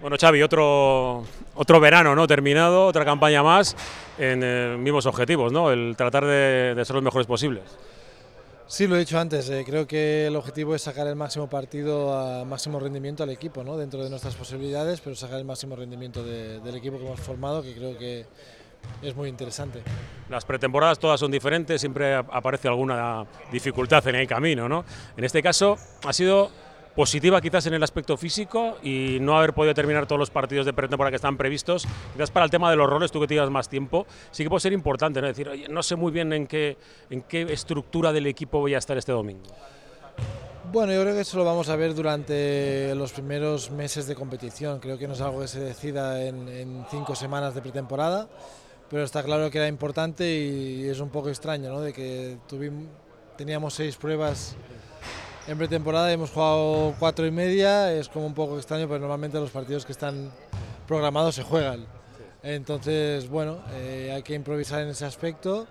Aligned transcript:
Bueno, 0.00 0.16
Xavi, 0.18 0.42
otro, 0.42 1.24
otro 1.54 1.78
verano 1.80 2.14
¿no? 2.14 2.26
terminado, 2.26 2.86
otra 2.86 3.04
campaña 3.04 3.42
más 3.42 3.76
en 4.18 4.40
eh, 4.42 4.76
mismos 4.78 5.04
objetivos, 5.06 5.52
¿no? 5.52 5.70
el 5.70 5.94
tratar 5.96 6.24
de, 6.24 6.74
de 6.74 6.84
ser 6.84 6.94
los 6.94 7.02
mejores 7.04 7.26
posibles. 7.26 7.64
Sí, 8.66 8.86
lo 8.86 8.94
he 8.96 9.00
dicho 9.00 9.18
antes, 9.18 9.50
eh, 9.50 9.64
creo 9.66 9.86
que 9.86 10.28
el 10.28 10.36
objetivo 10.36 10.74
es 10.74 10.82
sacar 10.82 11.06
el 11.08 11.16
máximo 11.16 11.48
partido, 11.50 12.14
a 12.16 12.44
máximo 12.44 12.78
rendimiento 12.80 13.22
al 13.24 13.30
equipo, 13.30 13.62
¿no? 13.64 13.76
dentro 13.76 14.02
de 14.02 14.08
nuestras 14.08 14.36
posibilidades, 14.36 15.00
pero 15.00 15.16
sacar 15.16 15.38
el 15.38 15.44
máximo 15.44 15.74
rendimiento 15.76 16.22
de- 16.24 16.60
del 16.60 16.76
equipo 16.76 16.96
que 16.98 17.04
hemos 17.04 17.20
formado, 17.20 17.62
que 17.62 17.74
creo 17.74 17.98
que 17.98 18.24
es 19.02 19.14
muy 19.14 19.28
interesante. 19.28 19.82
Las 20.30 20.44
pretemporadas 20.46 20.98
todas 20.98 21.18
son 21.20 21.30
diferentes, 21.32 21.78
siempre 21.80 22.14
ap- 22.14 22.28
aparece 22.32 22.68
alguna 22.68 23.26
dificultad 23.52 24.06
en 24.06 24.14
el 24.14 24.26
camino. 24.28 24.68
¿no? 24.68 24.84
En 25.16 25.24
este 25.24 25.42
caso 25.42 25.76
ha 26.06 26.12
sido 26.12 26.50
positiva 26.94 27.40
quizás 27.40 27.66
en 27.66 27.74
el 27.74 27.82
aspecto 27.82 28.16
físico 28.16 28.78
y 28.82 29.18
no 29.20 29.36
haber 29.36 29.52
podido 29.54 29.74
terminar 29.74 30.06
todos 30.06 30.18
los 30.18 30.30
partidos 30.30 30.66
de 30.66 30.72
pretemporada 30.72 31.10
que 31.10 31.16
están 31.16 31.36
previstos. 31.36 31.86
Quizás 32.12 32.30
para 32.30 32.44
el 32.44 32.50
tema 32.50 32.70
de 32.70 32.76
los 32.76 32.88
roles, 32.88 33.10
tú 33.10 33.20
que 33.20 33.26
llevas 33.26 33.50
más 33.50 33.68
tiempo, 33.68 34.06
sí 34.30 34.42
que 34.42 34.50
puede 34.50 34.60
ser 34.60 34.72
importante, 34.72 35.20
¿no? 35.20 35.26
decir, 35.26 35.48
oye, 35.48 35.68
no 35.68 35.82
sé 35.82 35.96
muy 35.96 36.12
bien 36.12 36.32
en 36.32 36.46
qué, 36.46 36.76
en 37.08 37.22
qué 37.22 37.42
estructura 37.52 38.12
del 38.12 38.26
equipo 38.26 38.58
voy 38.58 38.74
a 38.74 38.78
estar 38.78 38.96
este 38.98 39.12
domingo. 39.12 39.44
Bueno, 40.72 40.92
yo 40.92 41.02
creo 41.02 41.14
que 41.14 41.22
eso 41.22 41.36
lo 41.36 41.44
vamos 41.44 41.68
a 41.68 41.74
ver 41.74 41.94
durante 41.94 42.94
los 42.94 43.12
primeros 43.12 43.72
meses 43.72 44.06
de 44.06 44.14
competición. 44.14 44.78
Creo 44.78 44.98
que 44.98 45.08
no 45.08 45.14
es 45.14 45.20
algo 45.20 45.40
que 45.40 45.48
se 45.48 45.58
decida 45.58 46.24
en, 46.24 46.48
en 46.48 46.84
cinco 46.90 47.16
semanas 47.16 47.54
de 47.56 47.60
pretemporada, 47.60 48.28
pero 48.88 49.02
está 49.02 49.22
claro 49.24 49.50
que 49.50 49.58
era 49.58 49.66
importante 49.66 50.30
y 50.32 50.88
es 50.88 51.00
un 51.00 51.08
poco 51.08 51.28
extraño, 51.28 51.70
¿no? 51.70 51.80
De 51.80 51.92
que 51.92 52.38
tuvimos, 52.46 52.84
teníamos 53.36 53.74
seis 53.74 53.96
pruebas 53.96 54.54
en 55.50 55.58
pretemporada 55.58 56.12
hemos 56.12 56.30
jugado 56.30 56.94
cuatro 57.00 57.26
y 57.26 57.30
media. 57.32 57.92
Es 57.92 58.08
como 58.08 58.26
un 58.26 58.34
poco 58.34 58.56
extraño, 58.56 58.86
pero 58.86 59.00
normalmente 59.00 59.38
los 59.40 59.50
partidos 59.50 59.84
que 59.84 59.92
están 59.92 60.30
programados 60.86 61.34
se 61.34 61.42
juegan. 61.42 61.86
Entonces, 62.42 63.28
bueno, 63.28 63.58
eh, 63.72 64.12
hay 64.14 64.22
que 64.22 64.34
improvisar 64.34 64.80
en 64.82 64.88
ese 64.88 65.04
aspecto 65.04 65.66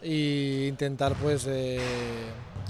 e 0.00 0.66
intentar 0.68 1.14
pues 1.14 1.46
eh, 1.48 1.80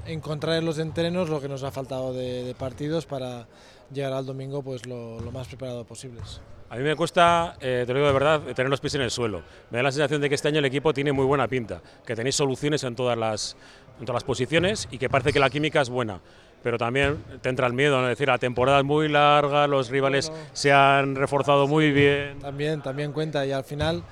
encontrar 0.07 0.57
en 0.57 0.65
los 0.65 0.79
entrenos 0.79 1.29
lo 1.29 1.41
que 1.41 1.49
nos 1.49 1.63
ha 1.63 1.71
faltado 1.71 2.15
de, 2.15 2.45
de 2.45 2.55
partidos 2.55 3.05
para 3.05 3.47
llegar 3.93 4.15
al 4.15 4.25
domingo 4.25 4.63
pues 4.63 4.87
lo, 4.87 5.21
lo 5.21 5.31
más 5.31 5.49
preparado 5.49 5.85
posibles. 5.85 6.41
A 6.71 6.77
mí 6.77 6.83
me 6.83 6.97
cuesta, 6.97 7.57
eh, 7.61 7.85
te 7.87 7.93
lo 7.95 8.01
digo 8.01 8.09
de 8.09 8.13
verdad, 8.13 8.41
tener 8.55 8.69
los 8.69 8.81
pies 8.81 8.95
en 8.95 9.01
el 9.01 9.11
suelo. 9.11 9.43
Me 9.71 9.79
da 9.79 9.85
la 9.85 9.93
sensación 9.93 10.21
de 10.21 10.29
que 10.29 10.35
este 10.35 10.49
año 10.49 10.59
el 10.59 10.67
equipo 10.67 10.93
tiene 10.93 11.13
muy 11.13 11.25
buena 11.25 11.49
pinta, 11.49 11.81
que 12.05 12.15
tenéis 12.15 12.37
soluciones 12.37 12.85
en 12.85 12.95
todas 12.95 13.17
las, 13.17 13.57
en 13.99 14.05
todas 14.05 14.17
las 14.17 14.25
posiciones 14.25 14.87
y 14.91 14.99
que 14.99 15.09
parece 15.09 15.33
que 15.33 15.41
la 15.41 15.49
química 15.49 15.81
es 15.81 15.89
buena. 15.89 16.21
Pero 16.63 16.77
también 16.77 17.23
te 17.41 17.49
entra 17.49 17.67
el 17.67 17.73
miedo, 17.73 18.01
¿no? 18.01 18.09
es 18.09 18.11
decir, 18.19 18.29
la 18.29 18.39
temporada 18.39 18.79
es 18.79 18.85
muy 18.85 19.09
larga, 19.09 19.67
los 19.67 19.91
rivales 19.91 20.29
Bueno. 20.29 20.45
se 20.53 20.73
han 20.73 21.15
reforzado 21.15 21.67
muy 21.69 21.93
bien. 21.93 22.39
También, 22.41 22.83
también 22.83 23.13
cuenta 23.13 23.47
y 23.47 23.53
al 23.53 23.65
final 23.65 24.03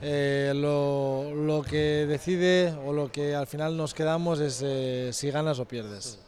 eh, 0.00 0.52
lo, 0.54 1.32
lo 1.32 1.62
que 1.62 2.06
decide 2.08 2.74
o 2.84 2.92
lo 2.92 3.12
que 3.12 3.36
al 3.36 3.46
final 3.46 3.76
nos 3.76 3.94
quedamos 3.94 4.40
es 4.40 4.60
eh, 4.64 5.10
si 5.12 5.30
ganas 5.30 5.60
o 5.60 5.64
pierdes. 5.64 6.18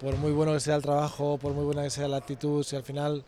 Por 0.00 0.16
muy 0.16 0.32
bueno 0.32 0.52
que 0.52 0.60
sea 0.60 0.74
el 0.74 0.82
trabajo, 0.82 1.38
por 1.38 1.52
muy 1.52 1.64
buena 1.64 1.84
que 1.84 1.90
sea 1.90 2.08
la 2.08 2.16
actitud, 2.16 2.64
si 2.64 2.74
al 2.74 2.82
final 2.82 3.24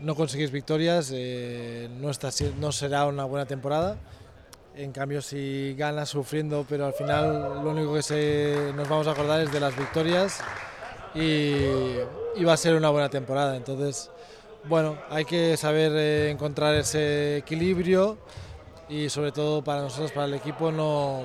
no 0.00 0.14
conseguís 0.14 0.50
victorias, 0.50 1.12
eh, 1.14 1.88
no, 2.00 2.10
está, 2.10 2.30
no 2.58 2.72
será 2.72 3.06
una 3.06 3.24
buena 3.24 3.46
temporada. 3.46 3.96
En 4.74 4.92
cambio, 4.92 5.20
si 5.20 5.74
ganas 5.76 6.08
sufriendo, 6.08 6.64
pero 6.68 6.86
al 6.86 6.92
final 6.94 7.62
lo 7.62 7.70
único 7.70 7.94
que 7.94 8.02
se, 8.02 8.72
nos 8.74 8.88
vamos 8.88 9.06
a 9.06 9.10
acordar 9.10 9.40
es 9.40 9.52
de 9.52 9.60
las 9.60 9.76
victorias 9.76 10.40
y, 11.14 11.54
y 12.36 12.44
va 12.44 12.52
a 12.52 12.56
ser 12.56 12.74
una 12.74 12.90
buena 12.90 13.08
temporada. 13.08 13.56
Entonces, 13.56 14.10
bueno, 14.64 14.98
hay 15.10 15.24
que 15.24 15.56
saber 15.56 15.92
eh, 15.94 16.30
encontrar 16.30 16.74
ese 16.74 17.38
equilibrio 17.38 18.18
y 18.88 19.08
sobre 19.08 19.32
todo 19.32 19.62
para 19.62 19.82
nosotros, 19.82 20.12
para 20.12 20.26
el 20.26 20.34
equipo, 20.34 20.72
no, 20.72 21.22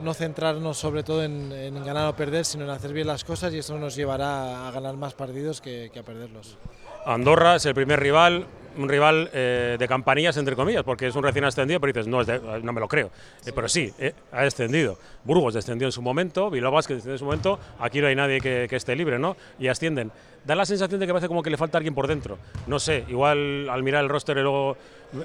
no 0.00 0.14
centrarnos 0.14 0.76
sobre 0.76 1.02
todo 1.02 1.22
en, 1.24 1.52
en 1.52 1.84
ganar 1.84 2.08
o 2.08 2.16
perder, 2.16 2.44
sino 2.44 2.64
en 2.64 2.70
hacer 2.70 2.92
bien 2.92 3.06
las 3.06 3.24
cosas 3.24 3.52
y 3.52 3.58
eso 3.58 3.78
nos 3.78 3.94
llevará 3.96 4.68
a 4.68 4.70
ganar 4.70 4.96
más 4.96 5.14
partidos 5.14 5.60
que, 5.60 5.90
que 5.92 6.00
a 6.00 6.02
perderlos. 6.02 6.56
Andorra 7.04 7.56
es 7.56 7.66
el 7.66 7.74
primer 7.74 8.00
rival, 8.00 8.46
un 8.76 8.88
rival 8.88 9.30
eh, 9.32 9.76
de 9.78 9.88
campanillas, 9.88 10.36
entre 10.36 10.54
comillas, 10.56 10.82
porque 10.84 11.06
es 11.06 11.14
un 11.16 11.22
recién 11.22 11.44
ascendido, 11.44 11.80
pero 11.80 11.92
dices, 11.92 12.06
no, 12.06 12.20
es 12.20 12.26
de- 12.26 12.40
no 12.62 12.72
me 12.72 12.80
lo 12.80 12.88
creo. 12.88 13.10
Eh, 13.44 13.52
pero 13.54 13.68
sí, 13.68 13.92
eh, 13.98 14.12
ha 14.32 14.42
descendido. 14.42 14.98
Burgos 15.24 15.54
descendió 15.54 15.86
en 15.88 15.92
su 15.92 16.02
momento, 16.02 16.50
Bilbao 16.50 16.72
Basket 16.72 16.94
descendió 16.94 17.14
en 17.14 17.18
su 17.18 17.24
momento, 17.24 17.58
aquí 17.78 18.00
no 18.00 18.06
hay 18.06 18.14
nadie 18.16 18.40
que, 18.40 18.66
que 18.68 18.76
esté 18.76 18.94
libre, 18.96 19.18
¿no? 19.18 19.36
Y 19.58 19.68
ascienden. 19.68 20.10
Da 20.44 20.54
la 20.54 20.64
sensación 20.64 21.00
de 21.00 21.06
que 21.06 21.12
parece 21.12 21.26
como 21.28 21.42
que 21.42 21.50
le 21.50 21.56
falta 21.56 21.76
alguien 21.78 21.94
por 21.94 22.06
dentro. 22.06 22.38
No 22.68 22.78
sé, 22.78 23.04
igual 23.08 23.68
al 23.68 23.82
mirar 23.82 24.04
el 24.04 24.08
roster 24.08 24.36
y 24.38 24.42
luego 24.42 24.76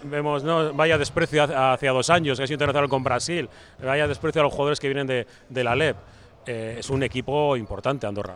vemos, 0.04 0.44
no, 0.44 0.74
vaya 0.74 0.98
desprecio 0.98 1.44
hacia, 1.44 1.74
hacia 1.74 1.92
dos 1.92 2.10
años, 2.10 2.38
que 2.38 2.44
ha 2.44 2.48
sido 2.48 2.56
internacional 2.56 2.90
con 2.90 3.04
Brasil, 3.04 3.48
vaya 3.84 4.08
desprecio 4.08 4.42
a 4.42 4.44
los 4.46 4.52
jugadores 4.54 4.80
que 4.80 4.88
vienen 4.88 5.06
de, 5.08 5.28
de 5.50 5.64
la 5.64 5.76
LEP. 5.76 5.96
Eh, 6.48 6.78
es 6.80 6.90
un 6.90 7.04
equipo 7.04 7.56
importante, 7.56 8.08
Andorra. 8.08 8.36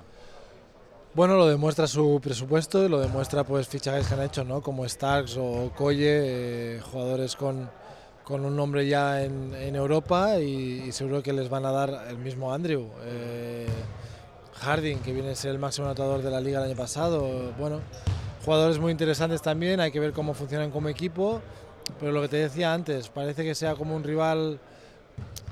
Bueno, 1.15 1.37
lo 1.37 1.47
demuestra 1.47 1.87
su 1.87 2.19
presupuesto 2.21 2.83
y 2.83 2.89
lo 2.89 2.99
demuestra 2.99 3.45
pues 3.45 3.69
fichajes 3.69 4.05
que 4.05 4.13
han 4.15 4.21
hecho, 4.21 4.43
¿no? 4.43 4.61
Como 4.61 4.85
Starks 4.85 5.37
o 5.37 5.71
Colle, 5.73 6.75
eh, 6.75 6.81
jugadores 6.81 7.37
con, 7.37 7.69
con 8.25 8.43
un 8.43 8.53
nombre 8.53 8.85
ya 8.85 9.23
en, 9.23 9.75
Europa 9.77 10.37
y, 10.39 10.83
y 10.87 10.91
seguro 10.91 11.23
que 11.23 11.31
les 11.31 11.47
van 11.47 11.65
a 11.65 11.71
dar 11.71 12.07
el 12.09 12.17
mismo 12.17 12.51
Andrew. 12.51 12.89
eh, 13.05 13.65
Harding, 14.55 14.97
que 14.99 15.13
viene 15.13 15.29
a 15.31 15.35
ser 15.35 15.51
el 15.51 15.59
máximo 15.59 15.87
anotador 15.87 16.21
de 16.21 16.31
la 16.31 16.41
liga 16.41 16.59
el 16.59 16.65
año 16.71 16.75
pasado. 16.75 17.53
Bueno, 17.57 17.79
jugadores 18.43 18.77
muy 18.77 18.91
interesantes 18.91 19.41
también, 19.41 19.79
hay 19.79 19.91
que 19.91 20.01
ver 20.01 20.11
cómo 20.11 20.33
funcionan 20.33 20.69
como 20.69 20.89
equipo. 20.89 21.41
Pero 21.97 22.11
lo 22.11 22.21
que 22.23 22.27
te 22.27 22.37
decía 22.37 22.73
antes, 22.73 23.07
parece 23.07 23.45
que 23.45 23.55
sea 23.55 23.75
como 23.75 23.95
un 23.95 24.03
rival 24.03 24.59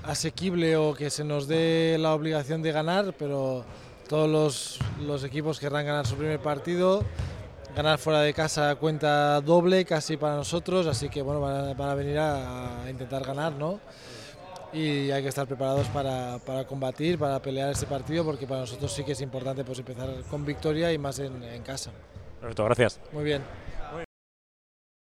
asequible 0.03 0.75
o 0.75 0.93
que 0.93 1.09
se 1.09 1.23
nos 1.23 1.47
dé 1.47 1.95
la 1.99 2.13
obligación 2.13 2.61
de 2.61 2.73
ganar, 2.73 3.13
pero 3.17 3.63
todos 4.13 4.29
los, 4.29 4.79
los 5.07 5.23
equipos 5.23 5.59
querrán 5.59 5.87
ganar 5.87 6.05
su 6.05 6.13
primer 6.15 6.39
partido. 6.39 7.03
Ganar 7.75 7.97
fuera 7.97 8.21
de 8.21 8.31
casa 8.31 8.75
cuenta 8.75 9.41
doble 9.41 9.85
casi 9.85 10.17
para 10.17 10.35
nosotros, 10.35 10.85
así 10.85 11.09
que 11.09 11.23
bueno, 11.23 11.41
van 11.41 11.69
a, 11.69 11.73
van 11.73 11.89
a 11.89 11.95
venir 11.95 12.19
a, 12.19 12.83
a 12.83 12.89
intentar 12.91 13.23
ganar, 13.25 13.53
¿no? 13.53 13.79
Y 14.71 15.09
hay 15.09 15.23
que 15.23 15.29
estar 15.29 15.47
preparados 15.47 15.87
para, 15.87 16.37
para 16.45 16.63
combatir, 16.67 17.17
para 17.17 17.41
pelear 17.41 17.71
este 17.71 17.87
partido, 17.87 18.23
porque 18.23 18.45
para 18.45 18.61
nosotros 18.61 18.93
sí 18.93 19.03
que 19.03 19.13
es 19.13 19.21
importante 19.21 19.63
pues, 19.63 19.79
empezar 19.79 20.07
con 20.29 20.45
victoria 20.45 20.93
y 20.93 20.99
más 20.99 21.17
en, 21.17 21.43
en 21.43 21.63
casa. 21.63 21.89
Perfecto, 22.39 22.65
gracias. 22.65 22.99
Muy 23.13 23.23
bien. 23.23 23.41